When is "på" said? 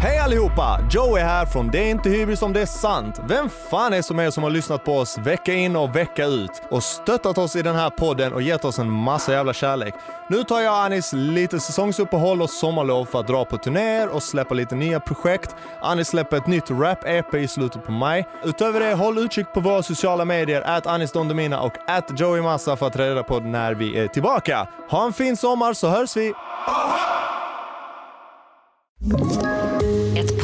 4.84-4.98, 13.44-13.56, 17.84-17.92, 19.54-19.60, 23.22-23.40